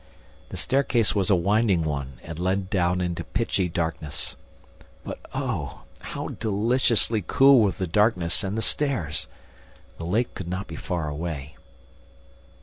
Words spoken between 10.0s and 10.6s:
lake could